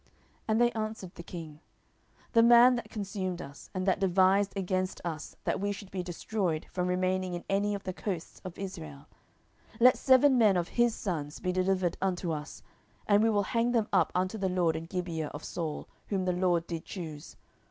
[0.01, 0.09] 10:021:005
[0.47, 1.59] And they answered the king,
[2.33, 6.65] The man that consumed us, and that devised against us that we should be destroyed
[6.71, 9.05] from remaining in any of the coasts of Israel,
[9.73, 12.63] 10:021:006 Let seven men of his sons be delivered unto us,
[13.05, 16.33] and we will hang them up unto the LORD in Gibeah of Saul, whom the
[16.33, 17.37] LORD did choose.